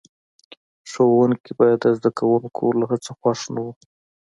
ښوونکي 0.91 1.51
به 1.57 1.67
د 1.83 1.85
زده 1.97 2.09
کوونکو 2.17 2.63
له 2.79 2.85
هڅو 2.91 3.11
خوښ 3.19 3.39
نه 3.53 3.59
وو. 3.65 3.71